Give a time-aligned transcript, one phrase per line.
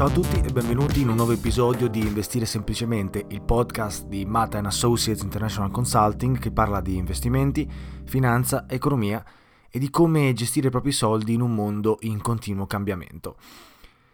[0.00, 4.24] Ciao a tutti e benvenuti in un nuovo episodio di Investire Semplicemente, il podcast di
[4.24, 7.70] Mata Associates International Consulting che parla di investimenti,
[8.04, 9.22] finanza, economia
[9.68, 13.36] e di come gestire i propri soldi in un mondo in continuo cambiamento.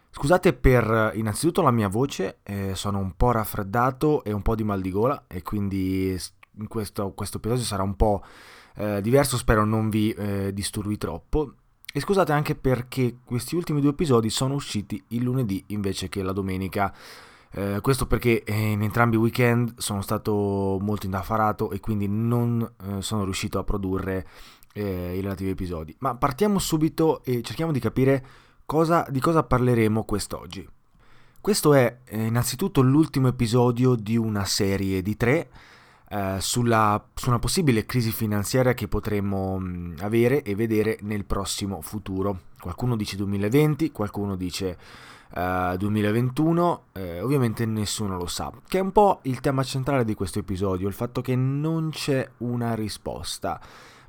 [0.09, 4.65] Scusate per innanzitutto la mia voce, eh, sono un po' raffreddato e un po' di
[4.65, 6.19] mal di gola e quindi
[6.57, 8.25] in questo, questo episodio sarà un po'
[8.75, 11.53] eh, diverso, spero non vi eh, disturbi troppo.
[11.97, 16.31] E scusate anche perché questi ultimi due episodi sono usciti il lunedì invece che la
[16.31, 16.93] domenica.
[17.49, 23.01] Eh, questo perché in entrambi i weekend sono stato molto indaffarato e quindi non eh,
[23.01, 24.27] sono riuscito a produrre
[24.73, 25.95] eh, i relativi episodi.
[25.97, 28.23] Ma partiamo subito e cerchiamo di capire
[28.63, 30.69] cosa, di cosa parleremo quest'oggi.
[31.41, 35.49] Questo è eh, innanzitutto l'ultimo episodio di una serie di tre
[36.09, 41.81] eh, sulla, su una possibile crisi finanziaria che potremmo mh, avere e vedere nel prossimo
[41.81, 42.39] futuro.
[42.59, 44.77] Qualcuno dice 2020, qualcuno dice
[45.35, 50.13] uh, 2021, eh, ovviamente nessuno lo sa, che è un po' il tema centrale di
[50.13, 53.59] questo episodio, il fatto che non c'è una risposta.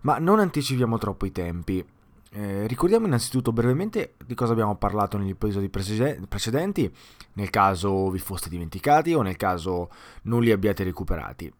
[0.03, 1.84] Ma non anticipiamo troppo i tempi.
[2.31, 6.94] Eh, ricordiamo innanzitutto brevemente di cosa abbiamo parlato negli episodi precedenti,
[7.32, 9.91] nel caso vi foste dimenticati o nel caso
[10.22, 11.53] non li abbiate recuperati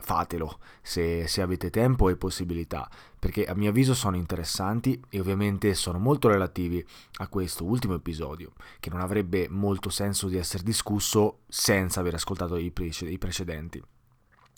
[0.00, 2.88] fatelo se, se, avete tempo e possibilità,
[3.18, 6.84] perché a mio avviso sono interessanti e ovviamente sono molto relativi
[7.18, 12.56] a questo ultimo episodio, che non avrebbe molto senso di essere discusso senza aver ascoltato
[12.56, 13.82] i, prece- i precedenti.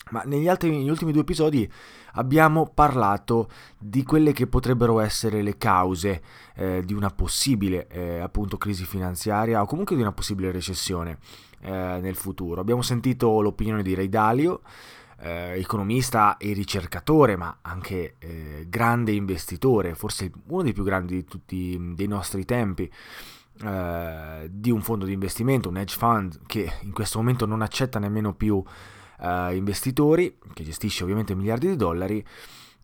[0.09, 1.69] Ma negli, altri, negli ultimi due episodi
[2.13, 6.21] abbiamo parlato di quelle che potrebbero essere le cause
[6.55, 11.19] eh, di una possibile eh, appunto crisi finanziaria o comunque di una possibile recessione
[11.61, 12.59] eh, nel futuro.
[12.59, 14.61] Abbiamo sentito l'opinione di Ray Dalio,
[15.21, 21.25] eh, economista e ricercatore, ma anche eh, grande investitore, forse uno dei più grandi di
[21.25, 22.91] tutti dei nostri tempi.
[23.63, 27.99] Eh, di un fondo di investimento, un hedge fund che in questo momento non accetta
[27.99, 28.63] nemmeno più
[29.19, 32.25] eh, investitori, che gestisce ovviamente miliardi di dollari,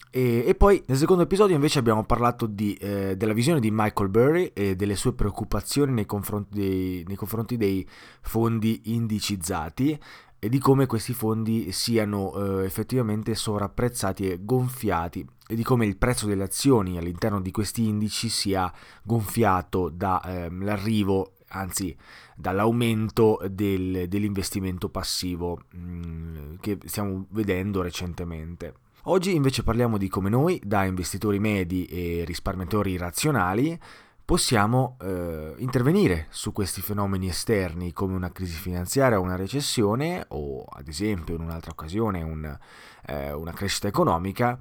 [0.10, 4.10] E, e, poi nel secondo episodio invece abbiamo parlato di, eh, della visione di Michael
[4.10, 7.86] Burry e delle sue preoccupazioni nei confronti dei, nei confronti dei
[8.22, 10.00] fondi indicizzati
[10.40, 15.98] e di come questi fondi siano eh, effettivamente sovrapprezzati e gonfiati e di come il
[15.98, 18.72] prezzo delle azioni all'interno di questi indici sia
[19.04, 21.96] gonfiato dall'arrivo, ehm, anzi
[22.36, 28.74] dall'aumento del, dell'investimento passivo mh, mm, che stiamo vedendo recentemente.
[29.10, 33.80] Oggi invece parliamo di come noi, da investitori medi e risparmiatori razionali,
[34.28, 40.66] possiamo eh, intervenire su questi fenomeni esterni come una crisi finanziaria o una recessione o
[40.66, 42.58] ad esempio in un'altra occasione un,
[43.06, 44.60] eh, una crescita economica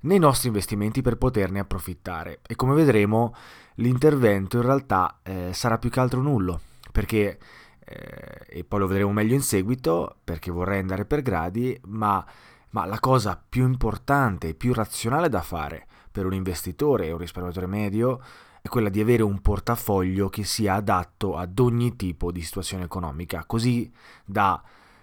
[0.00, 2.40] nei nostri investimenti per poterne approfittare.
[2.46, 3.34] E come vedremo
[3.76, 6.60] l'intervento in realtà eh, sarà più che altro nullo
[6.92, 7.38] perché
[7.86, 12.22] eh, e poi lo vedremo meglio in seguito perché vorrei andare per gradi ma
[12.70, 17.18] ma la cosa più importante e più razionale da fare per un investitore e un
[17.18, 18.20] risparmiatore medio
[18.66, 23.44] è quella di avere un portafoglio che sia adatto ad ogni tipo di situazione economica,
[23.46, 23.90] così
[24.24, 24.62] da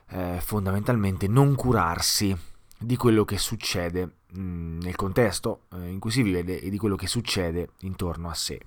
[0.10, 2.36] eh, fondamentalmente non curarsi
[2.78, 6.78] di quello che succede mh, mm, nel contesto eh, in cui si vive e di
[6.78, 8.60] quello che succede intorno a sé.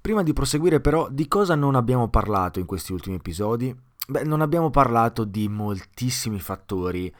[0.00, 3.74] Prima di proseguire però, di cosa non abbiamo parlato in questi ultimi episodi?
[4.08, 7.12] Beh, non abbiamo parlato di moltissimi fattori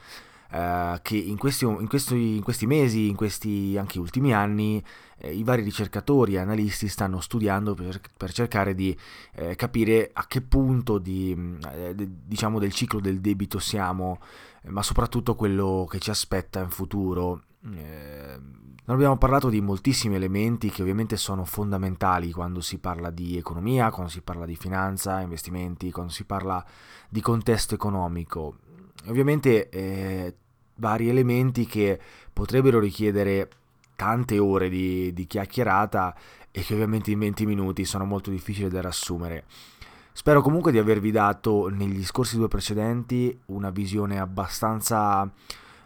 [0.53, 4.85] eh, che in questi, in, questi, in questi, mesi, in questi anche ultimi anni,
[5.17, 8.95] eh, i vari ricercatori e analisti stanno studiando per, per cercare di
[9.35, 14.21] eh, capire a che punto di, eh, diciamo del ciclo del debito siamo,
[14.63, 17.45] eh, ma soprattutto quello che ci aspetta in futuro.
[17.65, 23.91] Non abbiamo parlato di moltissimi elementi che ovviamente sono fondamentali quando si parla di economia,
[23.91, 26.63] quando si parla di finanza, investimenti, quando si parla
[27.09, 28.57] di contesto economico.
[29.07, 30.35] Ovviamente eh,
[30.83, 31.97] vari elementi che
[32.33, 33.49] potrebbero richiedere
[33.95, 36.13] tante ore di, di chiacchierata
[36.51, 39.45] e che ovviamente in 20 minuti sono molto difficili da riassumere.
[40.13, 45.31] Spero comunque di avervi dato negli scorsi due precedenti una visione abbastanza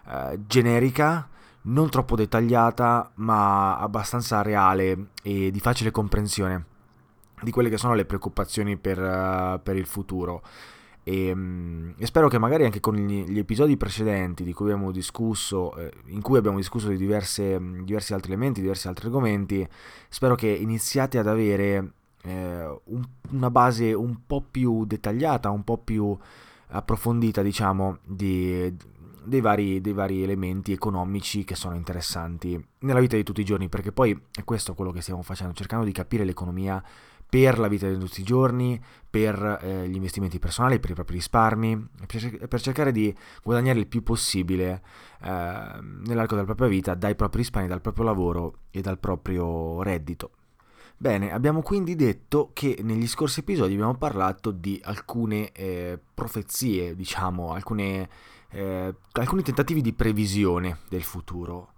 [0.09, 1.29] eh, generica,
[1.63, 6.65] non troppo dettagliata, ma abbastanza reale e di facile comprensione
[7.43, 10.43] di quelle che sono le preoccupazioni per, uh, per il futuro.
[11.09, 14.91] E, ehm, e, spero che magari anche con gli, gli, episodi precedenti di cui abbiamo
[14.91, 19.67] discusso, eh, in cui abbiamo discusso di diverse, diversi altri elementi, diversi altri argomenti,
[20.09, 21.93] spero che iniziate ad avere
[22.23, 26.17] eh, un, una base un po' più dettagliata, un po' più
[26.71, 28.75] approfondita, diciamo, di,
[29.23, 33.69] dei vari, dei vari, elementi economici che sono interessanti nella vita di tutti i giorni,
[33.69, 36.83] perché poi è questo quello che stiamo facendo, cercando di capire l'economia
[37.29, 41.17] per la vita di tutti i giorni, per eh, gli investimenti personali, per i propri
[41.17, 44.83] risparmi, per, per cercare di guadagnare il più possibile
[45.23, 45.29] eh,
[46.07, 50.31] nell'arco della propria vita dai propri risparmi, dal proprio lavoro e dal proprio reddito.
[50.99, 57.53] Bene, abbiamo quindi detto che negli scorsi episodi abbiamo parlato di alcune eh, profezie, diciamo,
[57.53, 58.09] alcune,
[58.51, 61.73] eh, alcuni tentativi di previsione del futuro.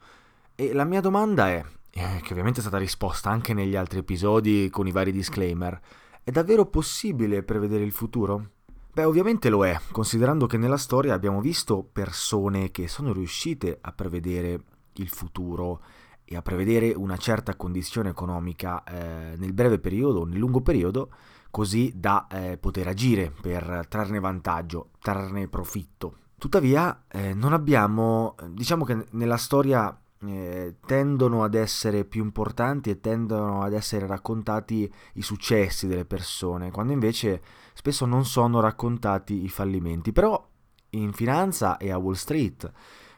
[0.54, 4.68] E la mia domanda è, eh, che ovviamente è stata risposta anche negli altri episodi
[4.70, 5.80] con i vari disclaimer,
[6.22, 8.50] è davvero possibile prevedere il futuro?
[8.92, 13.92] Beh, ovviamente lo è, considerando che nella storia abbiamo visto persone che sono riuscite a
[13.92, 14.60] prevedere
[14.94, 15.80] il futuro
[16.24, 21.10] e a prevedere una certa condizione economica eh, nel breve periodo o nel lungo periodo,
[21.50, 26.16] così da eh, poter agire per trarne vantaggio, trarne profitto.
[26.36, 29.96] Tuttavia, eh, non abbiamo, diciamo che nella storia
[30.26, 36.70] eh, tendono ad essere più importanti e tendono ad essere raccontati i successi delle persone,
[36.70, 37.42] quando invece
[37.74, 40.12] spesso non sono raccontati i fallimenti.
[40.12, 40.46] Però
[40.90, 42.72] in finanza e a Wall Street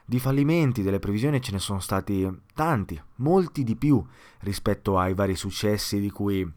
[0.05, 4.03] di fallimenti delle previsioni ce ne sono stati tanti, molti di più
[4.39, 6.49] rispetto ai vari successi di cui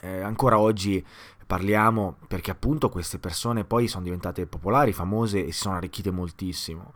[0.00, 1.04] eh, ancora oggi
[1.44, 6.92] parliamo perché appunto queste persone poi sono diventate popolari, famose e si sono arricchite moltissimo.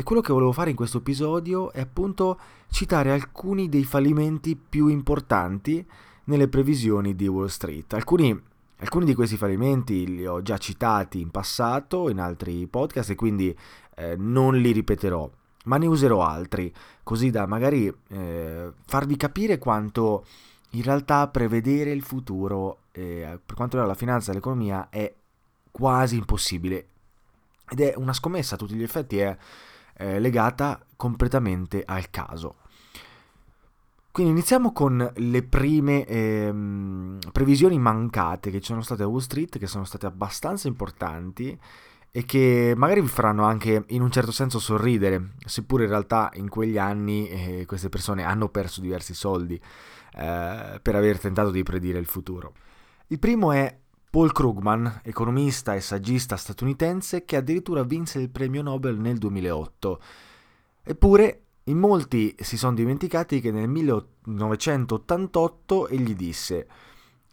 [0.00, 2.40] E quello che volevo fare in questo episodio è appunto
[2.70, 5.86] citare alcuni dei fallimenti più importanti
[6.24, 7.92] nelle previsioni di Wall Street.
[7.92, 8.34] Alcuni,
[8.78, 13.54] alcuni di questi fallimenti li ho già citati in passato in altri podcast e quindi
[13.96, 15.30] eh, non li ripeterò,
[15.64, 20.24] ma ne userò altri, così da magari eh, farvi capire quanto
[20.70, 25.12] in realtà prevedere il futuro eh, per quanto riguarda la finanza e l'economia è
[25.70, 26.86] quasi impossibile.
[27.68, 29.36] Ed è una scommessa a tutti gli effetti, è
[30.00, 32.56] eh, legata completamente al caso.
[34.10, 39.58] Quindi iniziamo con le prime ehm, previsioni mancate che ci sono state a Wall Street,
[39.58, 41.56] che sono state abbastanza importanti
[42.10, 46.48] e che magari vi faranno anche in un certo senso sorridere, seppure in realtà in
[46.48, 51.98] quegli anni eh, queste persone hanno perso diversi soldi eh, per aver tentato di predire
[51.98, 52.54] il futuro.
[53.08, 53.79] Il primo è
[54.10, 60.02] Paul Krugman, economista e saggista statunitense che addirittura vinse il premio Nobel nel 2008.
[60.82, 66.66] Eppure in molti si sono dimenticati che nel 1988 egli disse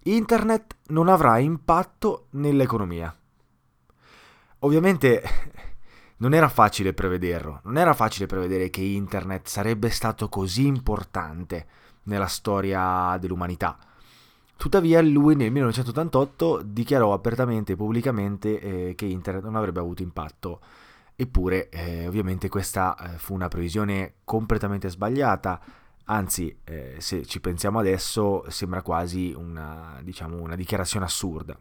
[0.04, 3.12] Internet non avrà impatto nell'economia.
[4.60, 5.24] Ovviamente
[6.18, 11.66] non era facile prevederlo, non era facile prevedere che Internet sarebbe stato così importante
[12.04, 13.80] nella storia dell'umanità.
[14.58, 20.60] Tuttavia lui nel 1988 dichiarò apertamente e pubblicamente eh, che Internet non avrebbe avuto impatto.
[21.16, 25.60] Eppure, eh, ovviamente, questa eh, fu una previsione completamente sbagliata.
[26.06, 31.58] Anzi, eh, se ci pensiamo adesso, sembra quasi una, diciamo, una dichiarazione assurda.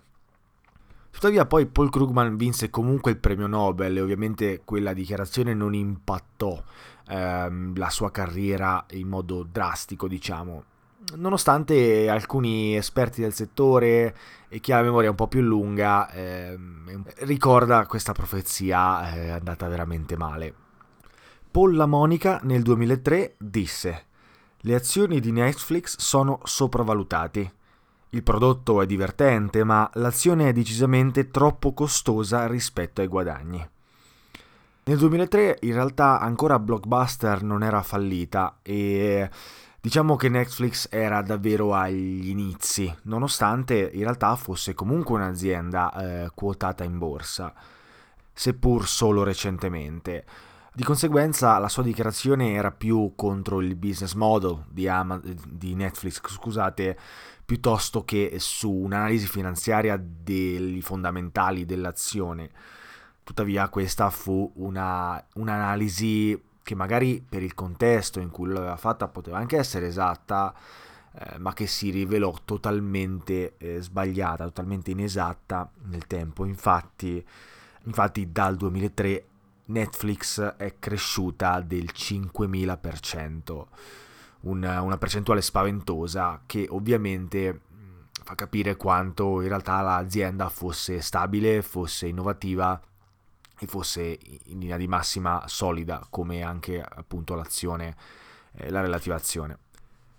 [1.10, 6.62] Tuttavia poi Paul Krugman vinse comunque il premio Nobel e ovviamente quella dichiarazione non impattò
[7.08, 10.64] ehm, la sua carriera in modo drastico, diciamo.
[11.14, 14.16] Nonostante alcuni esperti del settore
[14.48, 19.68] e chi ha la memoria un po' più lunga ehm, ricorda questa profezia eh, andata
[19.68, 20.52] veramente male.
[21.50, 24.04] Paul La Monica nel 2003 disse
[24.66, 27.52] le azioni di Netflix sono sopravvalutati.
[28.10, 33.64] Il prodotto è divertente, ma l'azione è decisamente troppo costosa rispetto ai guadagni.
[34.84, 39.30] Nel 2003 in realtà ancora Blockbuster non era fallita e
[39.86, 45.92] diciamo che Netflix era davvero agli inizi, nonostante in realtà fosse comunque un'azienda
[46.24, 47.54] eh, quotata in borsa,
[48.32, 50.24] seppur solo recentemente.
[50.72, 56.20] Di conseguenza la sua dichiarazione era più contro il business model di, Ama- di Netflix,
[56.32, 56.98] scusate,
[57.44, 62.50] piuttosto che su un'analisi finanziaria dei fondamentali dell'azione.
[63.22, 69.38] Tuttavia questa fu una, un'analisi che magari per il contesto in cui l'aveva fatta poteva
[69.38, 70.52] anche essere esatta,
[71.12, 76.44] eh, ma che si rivelò totalmente eh, sbagliata, totalmente inesatta nel tempo.
[76.44, 77.24] Infatti,
[77.84, 79.26] infatti dal 2003
[79.66, 83.64] Netflix è cresciuta del 5000%
[84.40, 87.60] una, una percentuale spaventosa che ovviamente
[88.24, 92.80] fa capire quanto in realtà l'azienda fosse stabile, fosse innovativa
[93.58, 97.94] e fosse in linea di massima solida come anche appunto l'azione,
[98.56, 99.58] eh, la relativa azione.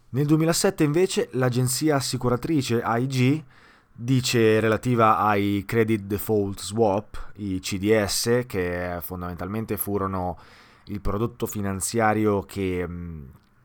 [0.09, 3.43] Nel 2007 invece l'agenzia assicuratrice AIG
[3.91, 10.37] dice relativa ai credit default swap, i CDS, che fondamentalmente furono
[10.85, 12.87] il prodotto finanziario che,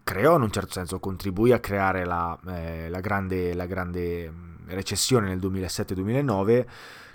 [0.02, 4.54] creò in un certo senso, contribuì a creare la, eh, la, grande, la grande, mm,
[4.66, 6.66] recessione nel 2007-2009,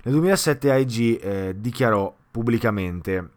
[0.03, 3.29] nel 2007 AIG eh, dichiarò pubblicamente,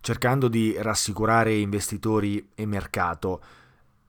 [0.00, 3.42] cercando di rassicurare investitori e mercato,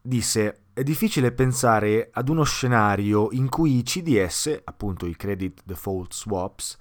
[0.01, 6.13] disse è difficile pensare ad uno scenario in cui i CDS, appunto i Credit Default
[6.13, 6.77] Swaps,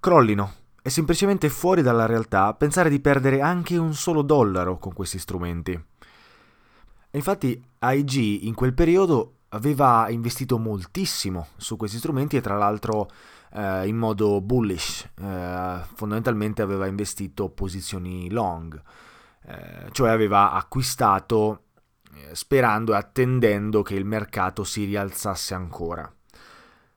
[0.00, 0.54] crollino.
[0.82, 5.70] È semplicemente fuori dalla realtà pensare di perdere anche un solo dollaro con questi strumenti.
[5.70, 13.08] E infatti AIG in quel periodo aveva investito moltissimo su questi strumenti e tra l'altro
[13.52, 18.80] eh, in modo bullish, eh, fondamentalmente aveva investito posizioni long,
[19.46, 21.64] eh, cioè aveva acquistato
[22.14, 26.12] eh, sperando e attendendo che il mercato si rialzasse ancora.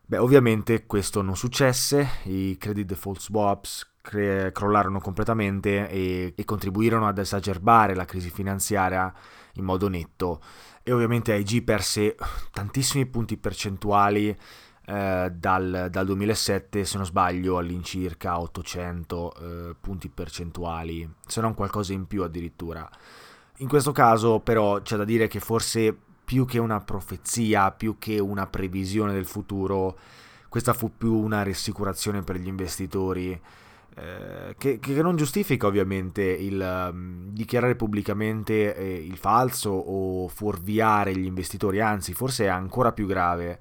[0.05, 7.07] Beh, ovviamente questo non successe, i credit default swaps cre- crollarono completamente e, e contribuirono
[7.07, 9.11] ad esagerbare la crisi finanziaria
[9.53, 10.41] in modo netto
[10.83, 12.15] e ovviamente AIG perse
[12.51, 14.37] tantissimi punti percentuali
[14.85, 21.93] eh, dal, dal, 2007 se non sbaglio all'incirca 800 eh, punti percentuali se non qualcosa
[21.93, 22.89] in più addirittura
[23.57, 28.19] in questo caso però c'è da dire che forse più che una profezia più che
[28.19, 29.97] una previsione del futuro
[30.49, 33.39] questa fu più una rassicurazione per gli investitori
[33.95, 41.15] eh, che, che, non giustifica ovviamente il um, dichiarare pubblicamente eh, il falso o fuorviare
[41.15, 43.59] gli investitori, anzi forse è ancora più grave.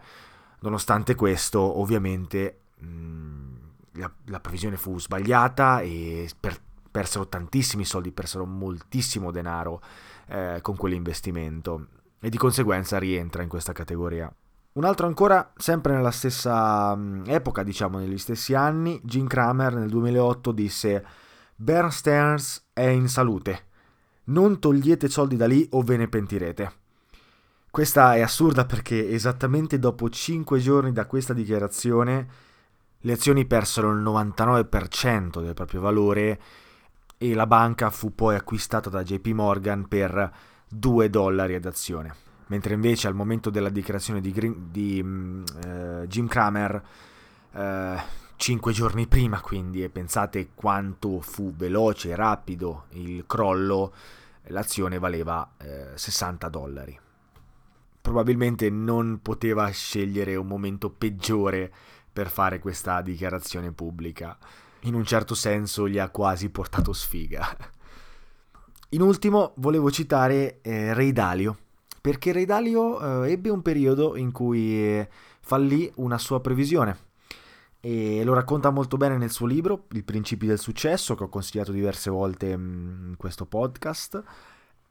[0.62, 3.54] Nonostante questo, ovviamente mh, mm,
[3.92, 6.56] la, la, previsione fu sbagliata e per,
[6.90, 9.80] persero tantissimi soldi, persero moltissimo denaro
[10.28, 11.86] eh, con quell'investimento
[12.20, 14.32] e di conseguenza rientra in questa categoria.
[14.74, 19.90] Un altro ancora, sempre nella stessa mm, epoca, diciamo negli stessi anni, Jim Kramer nel
[19.90, 21.04] 2008 disse
[21.56, 23.66] Bear Stearns è in salute,
[24.24, 26.72] non togliete soldi da lì o ve ne pentirete.
[27.72, 32.28] Questa è assurda perché esattamente dopo 5 giorni da questa dichiarazione
[32.98, 36.40] Le azioni persero il 99% del proprio valore
[37.16, 40.30] e la banca fu poi acquistata da JP Morgan per
[40.68, 42.14] 2 dollari ad azione.
[42.48, 46.82] Mentre invece al momento della dichiarazione di, Green, di um, uh, Jim Cramer,
[47.52, 47.98] uh,
[48.36, 53.94] 5 giorni prima quindi, e pensate quanto fu veloce e rapido il crollo,
[54.48, 55.64] l'azione valeva uh,
[55.94, 57.00] 60 dollari.
[58.02, 61.72] Probabilmente non poteva scegliere un momento peggiore
[62.12, 64.36] per fare questa dichiarazione pubblica.
[64.80, 67.56] In un certo senso gli ha quasi portato sfiga.
[68.90, 71.56] In ultimo volevo citare eh, Ray Dalio,
[72.00, 75.08] perché Ray Dalio eh, ebbe un periodo in cui eh,
[75.40, 77.10] fallì una sua previsione
[77.84, 81.72] e lo racconta molto bene nel suo libro I principi del successo che ho consigliato
[81.72, 84.22] diverse volte mm, in questo podcast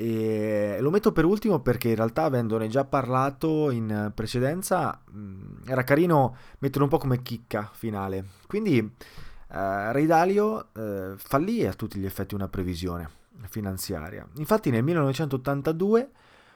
[0.01, 5.83] e lo metto per ultimo perché in realtà avendone già parlato in precedenza mm, era
[5.83, 11.99] carino metterlo un po' come chicca finale quindi eh, Ray Dalio eh, fallì a tutti
[11.99, 14.25] gli effetti una previsione finanziaria.
[14.37, 16.09] Infatti nel 1982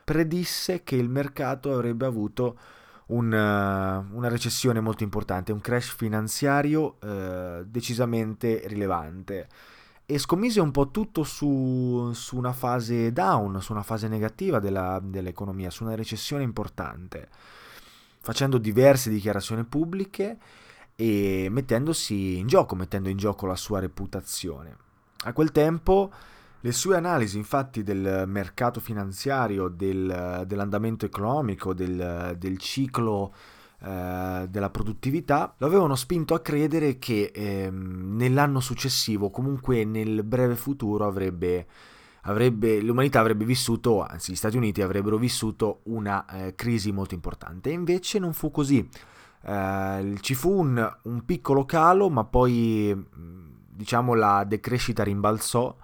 [0.03, 2.57] predisse che il mercato avrebbe avuto
[3.07, 9.47] un, uh, una recessione molto importante, un crash finanziario uh, decisamente rilevante
[10.05, 14.99] e scommise un po' tutto su, su, una fase down, su una fase negativa della,
[15.01, 17.27] dell'economia, su una recessione importante,
[18.19, 20.37] facendo diverse dichiarazioni pubbliche
[20.95, 24.77] e mettendosi in gioco, mettendo in gioco la sua reputazione.
[25.23, 26.11] A quel tempo
[26.59, 33.33] le sue analisi infatti del mercato finanziario, del, dell'andamento economico, del, del ciclo
[33.81, 40.55] eh, della produttività, lo avevano spinto a credere che eh, nell'anno successivo, comunque nel breve
[40.55, 41.67] futuro, avrebbe,
[42.21, 47.69] avrebbe, l'umanità avrebbe vissuto, anzi gli Stati Uniti avrebbero vissuto una eh, crisi molto importante.
[47.69, 48.87] E invece non fu così.
[49.41, 53.05] Eh, ci fu un, un piccolo calo, ma poi
[53.75, 55.75] diciamo la decrescita rimbalzò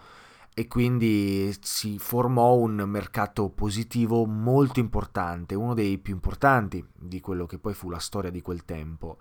[0.54, 7.46] e quindi si formò un mercato positivo molto importante, uno dei più importanti di quello
[7.46, 9.18] che poi fu la storia di quel tempo.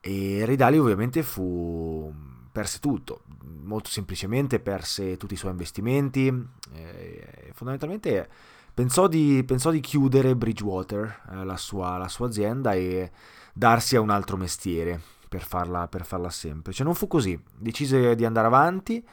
[0.00, 2.12] E Ridali ovviamente fu
[2.50, 3.22] perse tutto,
[3.62, 6.26] molto semplicemente perse tutti i suoi investimenti,
[6.74, 8.28] e fondamentalmente
[8.74, 13.12] pensò di, pensò di chiudere Bridgewater, eh, la, sua, la, sua, azienda, e
[13.52, 16.82] darsi a un altro mestiere per farla, per farla semplice.
[16.82, 19.04] Non fu così, decise di andare avanti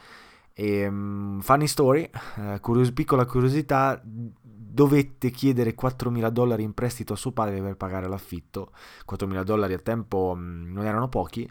[0.58, 7.16] e, um, funny story, uh, curios- piccola curiosità, dovette chiedere 4.000 dollari in prestito a
[7.16, 8.72] suo padre per pagare l'affitto.
[9.04, 11.42] 4.000 dollari a tempo um, non erano pochi,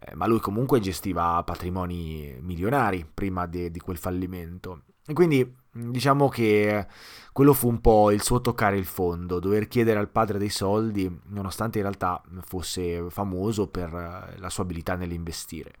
[0.00, 4.82] eh, ma lui comunque gestiva patrimoni milionari prima de- di quel fallimento.
[5.06, 6.86] E quindi mm, diciamo che
[7.32, 11.08] quello fu un po' il suo toccare il fondo, dover chiedere al padre dei soldi,
[11.26, 15.74] nonostante in realtà fosse famoso per eh, la sua abilità nell'investire.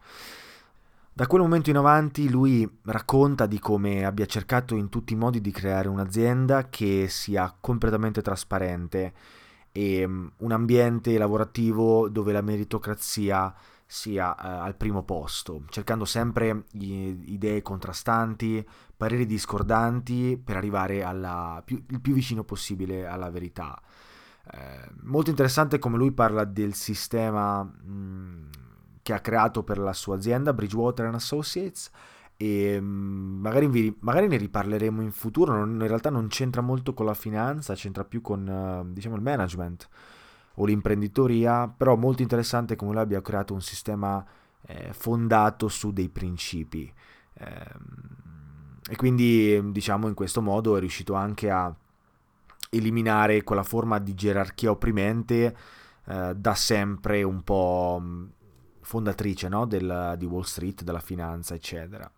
[1.12, 5.40] Da quel momento in avanti lui racconta di come abbia cercato in tutti i modi
[5.40, 9.12] di creare un'azienda che sia completamente trasparente
[9.72, 16.64] e mm, un ambiente lavorativo dove la meritocrazia sia uh, al primo posto, cercando sempre
[16.72, 18.64] idee contrastanti,
[18.96, 23.80] pareri discordanti per arrivare alla, più, il più vicino possibile alla verità.
[24.52, 28.44] Eh, molto interessante come lui parla del sistema mh, mm,
[29.02, 31.90] che ha creato per la sua azienda Bridgewater Associates
[32.36, 36.94] e mm, magari, vi, magari, ne riparleremo in futuro, non, in realtà non c'entra molto
[36.94, 39.88] con la finanza, c'entra più con uh, diciamo il management
[40.54, 44.24] o l'imprenditoria, però molto interessante come lui abbia creato un sistema
[44.62, 46.90] eh, fondato su dei principi.
[47.34, 47.64] Eh,
[48.88, 51.74] e quindi diciamo in questo modo è riuscito anche a
[52.70, 55.56] eliminare quella forma di gerarchia opprimente
[56.06, 58.02] eh, da sempre un po'
[58.90, 59.66] fondatrice no?
[59.66, 62.10] Del, di Wall Street, della finanza, eccetera.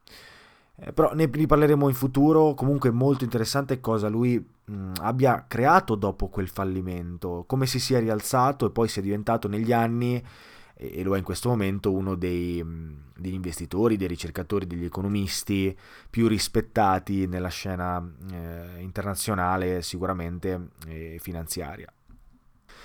[0.74, 5.94] Eh, però ne riparleremo in futuro, comunque è molto interessante cosa lui mh, abbia creato
[5.94, 10.14] dopo quel fallimento, come si sia rialzato e poi si è diventato negli anni,
[10.74, 14.86] e, e lo è in questo momento, uno dei, mh, degli investitori, dei ricercatori, degli
[14.86, 15.76] economisti
[16.08, 21.92] più rispettati nella scena eh, internazionale sicuramente eh, finanziaria.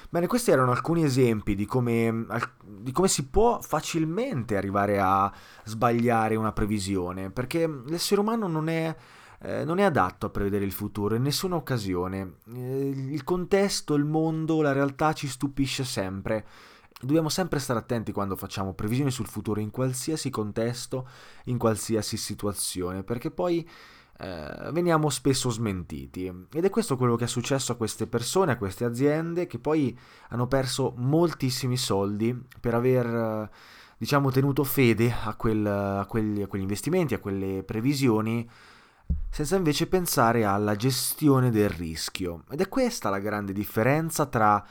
[0.10, 2.26] Bene, questi erano alcuni esempi di come,
[2.66, 5.32] di come, si può facilmente arrivare a
[5.66, 8.96] sbagliare una previsione, perché l'essere umano non è,
[9.42, 12.38] eh, non è adatto a prevedere il futuro in nessuna occasione.
[12.54, 16.46] Eh, il contesto, il mondo, la realtà ci stupisce sempre.
[17.02, 21.08] Dobbiamo sempre stare attenti quando facciamo previsioni sul futuro in qualsiasi contesto,
[21.46, 23.68] in qualsiasi situazione, perché poi
[24.20, 26.32] eh, veniamo spesso smentiti.
[26.52, 29.98] Ed è questo quello che è successo a queste persone, a queste aziende, che poi
[30.30, 33.50] hanno perso moltissimi soldi per aver,
[33.98, 38.50] diciamo, tenuto fede a, quel, a, quelli, a quegli investimenti, a quelle previsioni,
[39.30, 42.44] senza invece pensare alla gestione del rischio.
[42.50, 44.66] Ed è questa la grande differenza tra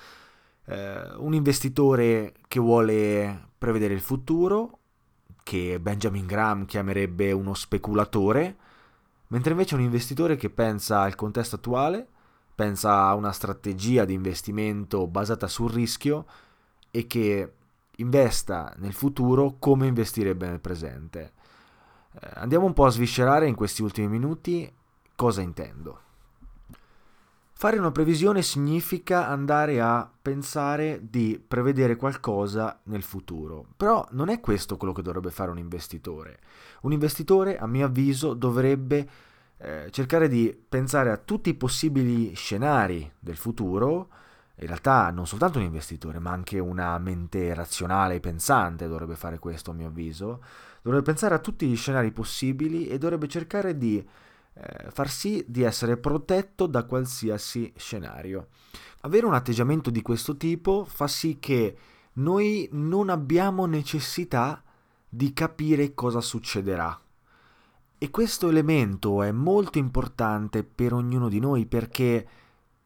[0.67, 4.79] eh, un investitore che vuole prevedere il futuro,
[5.45, 8.57] che Benjamin Graham chiamerebbe uno speculatore,
[9.29, 12.07] mentre invece un investitore che pensa al contesto attuale,
[12.55, 16.27] pensa a una strategia di investimento basata sul rischio
[16.91, 17.53] e che
[17.97, 21.33] investa nel futuro come investirebbe nel presente.
[22.12, 24.73] Eh, andiamo un po' a sviscerare in questi ultimi minuti
[25.15, 26.01] cosa intendo.
[27.59, 34.40] Fare una previsione significa andare a pensare di prevedere qualcosa nel futuro, però non è
[34.40, 36.38] questo quello che dovrebbe fare un investitore.
[36.83, 39.09] Un investitore, a mio avviso, dovrebbe
[39.57, 44.11] eh, cercare di pensare a tutti i possibili scenari del futuro,
[44.57, 49.38] in realtà non soltanto un investitore, ma anche una mente razionale e pensante dovrebbe fare
[49.38, 50.42] questo, a mio avviso,
[50.83, 54.07] dovrebbe pensare a tutti gli scenari possibili e dovrebbe cercare di
[54.59, 58.49] eh, far sì di essere protetto da qualsiasi scenario.
[59.01, 61.77] Avere un atteggiamento di questo tipo fa sì che
[62.14, 64.62] noi non abbiamo necessità
[65.09, 66.99] di capire cosa succederà.
[67.99, 72.27] E questo elemento è molto importante per ognuno di noi perché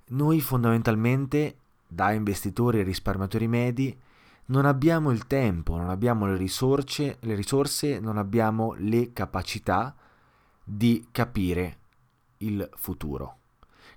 [0.08, 1.56] noi fondamentalmente,
[1.86, 3.96] da investitori e risparmiatori medi,
[4.46, 9.94] non abbiamo il tempo, non abbiamo le risorse, le risorse non abbiamo le capacità
[10.72, 11.78] di capire
[12.38, 13.38] il futuro.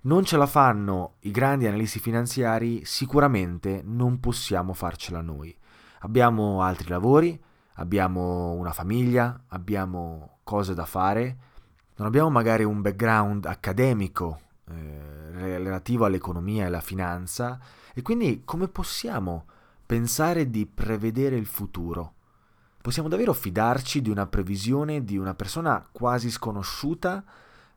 [0.02, 5.56] Non ce la fanno i grandi analisti finanziari, sicuramente non possiamo farcela noi.
[6.00, 7.42] Abbiamo altri lavori,
[7.76, 11.38] abbiamo una famiglia, abbiamo cose da fare,
[11.96, 17.60] non abbiamo magari un background accademico eh, relativo all'economia e alla finanza
[17.94, 19.46] e quindi come possiamo
[19.86, 22.16] pensare di prevedere il futuro?
[22.84, 27.24] Possiamo davvero fidarci di una previsione di una persona quasi sconosciuta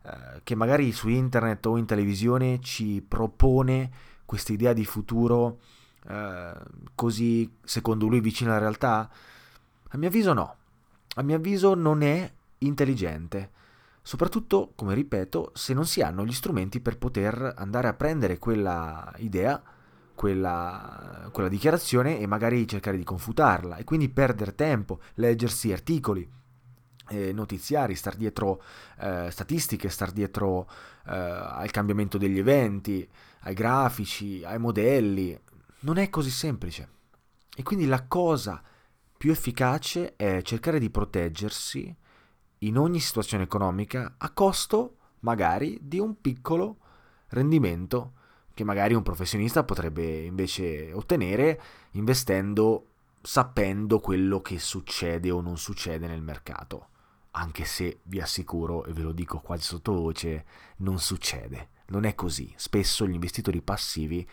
[0.03, 3.89] eh, che magari su internet o in televisione ci propone
[4.25, 5.61] questa idea di futuro
[6.09, 6.53] eh,
[6.97, 9.09] così secondo lui vicina alla realtà?
[9.91, 10.57] A mio avviso no.
[11.15, 13.53] A mio avviso non è intelligente.
[14.03, 19.15] Soprattutto, come ripeto, se non si hanno gli strumenti per poter andare a prendere quella
[19.19, 19.63] idea
[20.17, 26.29] quella, quella dichiarazione e magari cercare di confutarla e quindi perdere tempo, leggersi articoli,
[27.09, 28.61] eh, notiziari, star dietro
[28.99, 30.69] eh, statistiche, star dietro
[31.07, 33.09] eh, al cambiamento degli eventi,
[33.43, 35.39] ai grafici, ai modelli.
[35.81, 36.89] Non è così semplice.
[37.55, 38.61] E quindi la cosa
[39.17, 41.95] più efficace è cercare di proteggersi
[42.61, 46.79] in ogni situazione economica a costo magari di un piccolo
[47.29, 48.13] rendimento
[48.57, 52.87] che magari un professionista potrebbe invece ottenere investendo
[53.21, 56.89] sapendo quello che succede o non succede nel mercato.
[57.33, 60.47] Anche se vi assicuro, e ve lo dico quasi sottovoce,
[60.79, 61.69] non succede.
[61.89, 62.51] Non è così.
[62.57, 64.27] Spesso gli investitori passivi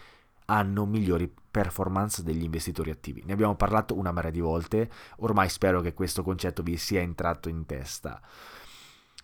[0.45, 3.23] hanno migliori performance degli investitori attivi.
[3.25, 7.49] Ne abbiamo parlato una marea di volte, ormai spero che questo concetto vi sia entrato
[7.49, 8.21] in testa.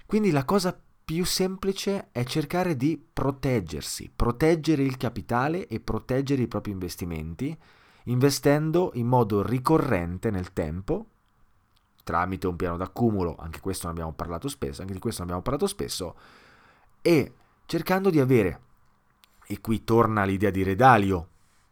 [0.05, 0.77] Quindi la cosa
[1.09, 7.57] più semplice è cercare di proteggersi, proteggere il capitale e proteggere i propri investimenti,
[8.03, 11.07] investendo in modo ricorrente nel tempo,
[12.03, 15.41] tramite un piano d'accumulo, anche questo ne abbiamo parlato spesso, anche di questo ne abbiamo
[15.41, 16.15] parlato spesso,
[17.01, 17.33] e
[17.65, 18.61] cercando di avere,
[19.47, 21.27] e qui torna l'idea di Redalio,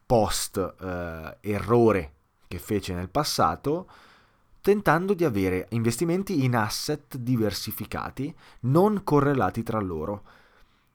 [0.08, 2.14] post eh, errore
[2.48, 3.88] che fece nel passato,
[4.68, 10.24] tentando di avere investimenti in asset diversificati, non correlati tra loro,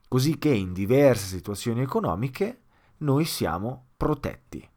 [0.08, 2.58] così che in diverse situazioni economiche
[2.98, 4.68] noi siamo protetti.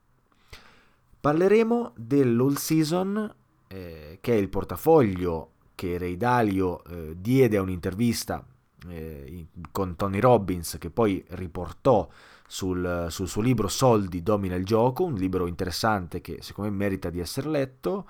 [1.20, 3.36] Parleremo dell'all season,
[3.68, 8.48] eh, che è il portafoglio che Ray Dalio eh, diede a un'intervista
[8.88, 12.08] eh, con Tony Robbins, che poi riportò
[12.48, 17.10] sul, sul suo libro Soldi domina il gioco, un libro interessante che secondo me merita
[17.10, 18.08] di essere letto.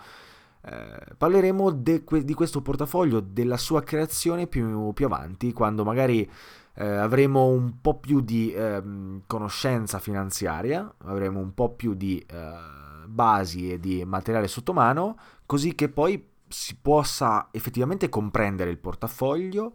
[0.67, 6.27] Eh, parleremo de, di questo portafoglio, della sua creazione più, più avanti, quando magari
[6.75, 8.81] eh, avremo un po' più di eh,
[9.27, 12.53] conoscenza finanziaria, avremo un po' più di eh,
[13.05, 19.73] basi e di materiale sotto mano, così che poi si possa effettivamente comprendere il portafoglio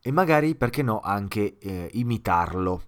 [0.00, 2.82] e magari, perché no, anche eh, imitarlo.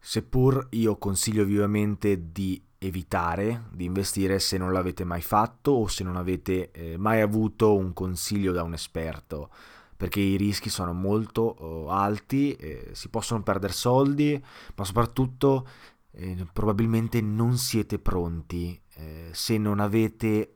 [0.00, 6.04] Seppur io consiglio vivamente di evitare di investire se non l'avete mai fatto o se
[6.04, 9.50] non avete eh, mai avuto un consiglio da un esperto
[9.98, 14.40] perché i rischi sono molto uh, alti, eh, si possono perdere soldi,
[14.76, 15.66] ma soprattutto
[16.12, 20.54] eh, probabilmente non siete pronti eh, se non avete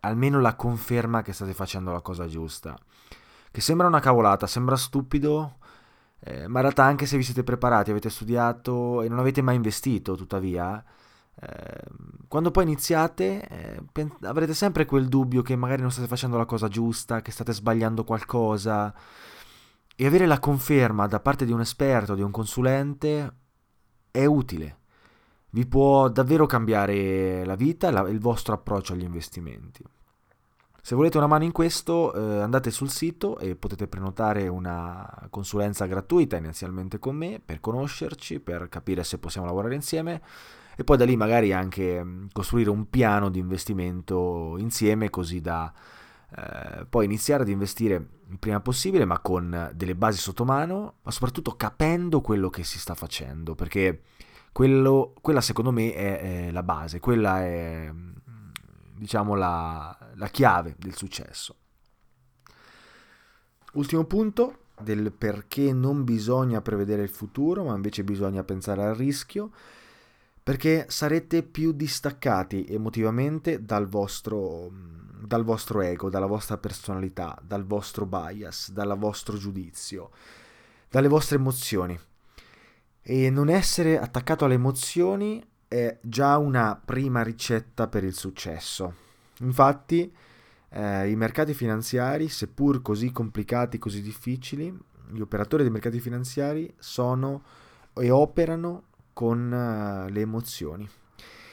[0.00, 2.76] almeno la conferma che state facendo la cosa giusta.
[3.50, 5.56] Che sembra una cavolata, sembra stupido,
[6.20, 9.56] eh, ma in realtà anche se vi siete preparati, avete studiato e non avete mai
[9.56, 11.03] investito, tuttavia, eh,
[12.28, 16.46] quando poi iniziate eh, pen- avrete sempre quel dubbio che magari non state facendo la
[16.46, 18.94] cosa giusta, che state sbagliando qualcosa
[19.96, 23.34] e avere la conferma da parte di un esperto, di un consulente
[24.10, 24.78] è utile.
[25.50, 29.84] Vi può davvero cambiare la vita e il vostro approccio agli investimenti.
[30.82, 35.86] Se volete una mano in questo, eh, andate sul sito e potete prenotare una consulenza
[35.86, 40.20] gratuita inizialmente con me per conoscerci, per capire se possiamo lavorare insieme
[40.76, 45.72] e poi da lì magari anche mm, costruire un piano di investimento insieme così da
[46.36, 51.10] eh, poi iniziare ad investire il prima possibile ma con delle basi sotto mano ma
[51.10, 54.02] soprattutto capendo quello che si sta facendo perché
[54.52, 58.12] quello, quella secondo me è, è, la base quella è mm,
[58.96, 61.56] diciamo la, la chiave del successo.
[63.74, 69.50] Ultimo punto del perché non bisogna prevedere il futuro ma invece bisogna pensare al rischio
[70.44, 74.70] perché sarete più distaccati emotivamente dal vostro,
[75.24, 80.10] dal vostro ego, dalla vostra personalità, dal vostro bias, dal vostro giudizio,
[80.90, 81.98] dalle vostre emozioni.
[83.00, 88.94] E non essere attaccato alle emozioni è già una prima ricetta per il successo.
[89.40, 90.14] Infatti,
[90.68, 94.78] eh, i mercati finanziari, seppur così complicati, così difficili,
[95.10, 97.42] gli operatori dei mercati finanziari sono
[97.94, 100.86] e operano con uh, le emozioni.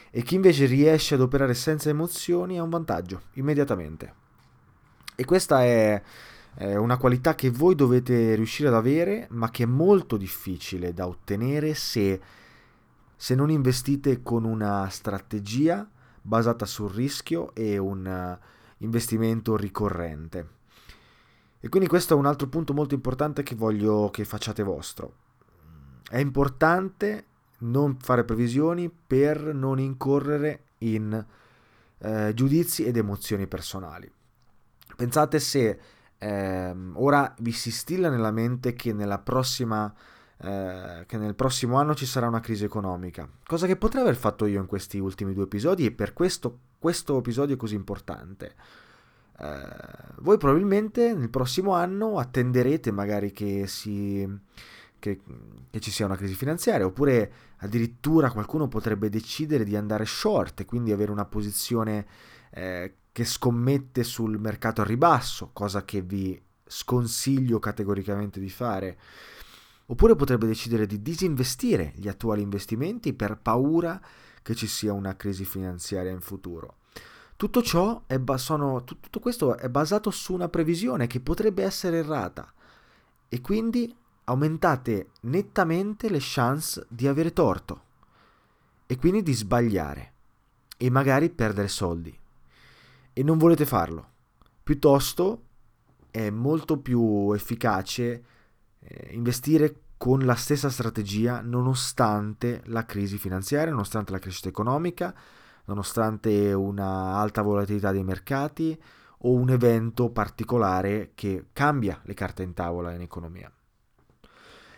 [0.09, 4.13] E chi invece riesce ad operare senza emozioni ha un vantaggio, immediatamente.
[5.15, 6.01] E questa è,
[6.55, 11.07] è una qualità che voi dovete riuscire ad avere, ma che è molto difficile da
[11.07, 12.19] ottenere se,
[13.15, 15.89] se non investite con una strategia
[16.21, 18.45] basata sul rischio e un uh,
[18.79, 20.59] investimento ricorrente.
[21.63, 25.13] E quindi questo è un altro punto molto importante che voglio che facciate vostro.
[26.09, 27.27] È importante
[27.61, 31.25] non fare previsioni per non incorrere in
[31.97, 34.11] eh, giudizi ed emozioni personali.
[34.95, 35.79] Pensate se
[36.17, 38.93] eh, ora vi si stilla nella mente che,
[39.23, 39.93] prossima,
[40.37, 44.45] eh, che nel prossimo anno ci sarà una crisi economica, cosa che potrei aver fatto
[44.45, 48.55] io in questi ultimi due episodi e per questo questo episodio è così importante.
[49.37, 54.27] Eh, voi probabilmente nel prossimo anno attenderete magari che si
[54.97, 55.19] che,
[55.69, 60.65] che, ci sia una crisi finanziaria, oppure addirittura qualcuno potrebbe decidere di andare short e
[60.65, 62.05] quindi avere una posizione
[62.51, 68.97] eh, che scommette sul mercato a ribasso, cosa che vi sconsiglio categoricamente di fare.
[69.87, 73.99] Oppure potrebbe decidere di disinvestire gli attuali investimenti per paura
[74.41, 76.77] che ci sia una crisi finanziaria in futuro.
[77.35, 82.51] Tutto ciò è, sono, tutto questo è basato su una previsione che potrebbe essere errata
[83.27, 83.93] e quindi
[84.25, 87.83] aumentate nettamente le chance di avere torto
[88.85, 90.13] e quindi di sbagliare
[90.77, 92.17] e magari perdere soldi.
[93.13, 94.09] E non volete farlo.
[94.63, 95.43] Piuttosto
[96.11, 98.23] è molto più efficace
[98.79, 105.13] eh, investire con la stessa strategia nonostante la crisi finanziaria, nonostante la crescita economica,
[105.65, 108.81] nonostante una alta volatilità dei mercati
[109.19, 113.51] o un evento particolare che cambia le carte in tavola in economia.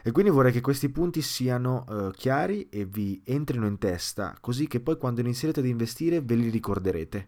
[0.05, 4.67] E quindi vorrei che questi punti siano uh, chiari e vi entrino in testa, così
[4.67, 7.27] che poi quando inizierete ad investire ve li ricorderete.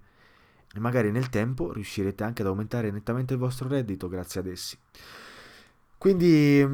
[0.73, 4.77] E magari nel tempo riuscirete anche ad aumentare nettamente il vostro reddito grazie ad essi.
[5.97, 6.67] Quindi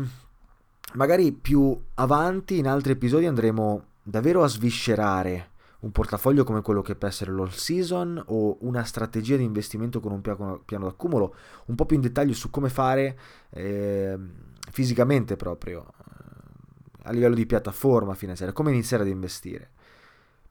[0.93, 5.49] magari più avanti in altri episodi andremo davvero a sviscerare
[5.81, 10.11] un portafoglio come quello che può essere l'all season o una strategia di investimento con
[10.11, 11.35] un piano, piano d'accumulo,
[11.65, 13.17] un po' più in dettaglio su come fare
[13.51, 14.17] eh,
[14.69, 19.69] fisicamente proprio, eh, a livello di piattaforma finanziaria, come iniziare ad investire.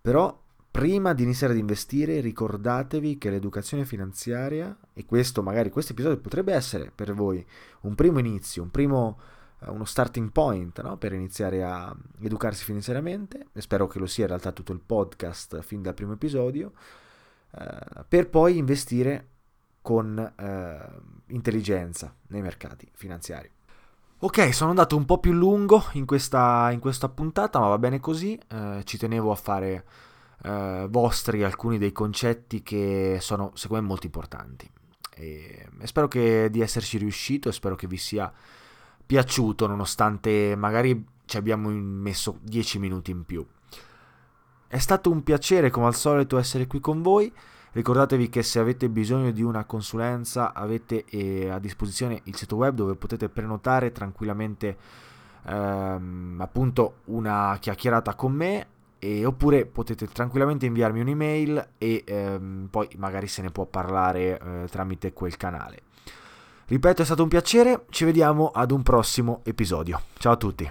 [0.00, 6.18] Però prima di iniziare ad investire ricordatevi che l'educazione finanziaria, e questo magari questo episodio
[6.18, 7.44] potrebbe essere per voi
[7.82, 9.18] un primo inizio, un primo
[9.60, 10.96] eh, uno starting point no?
[10.96, 15.60] per iniziare a educarsi finanziariamente, e spero che lo sia in realtà tutto il podcast
[15.60, 16.72] fin dal primo episodio,
[17.52, 19.26] eh, per poi investire
[19.82, 20.88] con eh,
[21.28, 23.50] intelligenza nei mercati finanziari.
[24.22, 28.00] Ok, sono andato un po' più lungo in questa, in questa puntata, ma va bene
[28.00, 28.38] così.
[28.48, 29.86] Eh, ci tenevo a fare
[30.42, 34.70] eh, vostri alcuni dei concetti che sono secondo me molto importanti.
[35.14, 38.30] e, e spero che, di esserci riuscito e spero che vi sia
[39.06, 43.46] piaciuto nonostante magari ci abbiamo messo 10 minuti in più.
[44.66, 47.32] È stato un piacere come al solito essere qui con voi.
[47.72, 52.74] Ricordatevi che se avete bisogno di una consulenza avete eh, a disposizione il sito web
[52.74, 54.76] dove potete prenotare tranquillamente
[55.46, 58.66] ehm, appunto una chiacchierata con me
[58.98, 64.68] e, oppure potete tranquillamente inviarmi un'email e ehm, poi magari se ne può parlare eh,
[64.68, 65.82] tramite quel canale.
[66.66, 70.00] Ripeto, è stato un piacere, ci vediamo ad un prossimo episodio.
[70.18, 70.70] Ciao a tutti.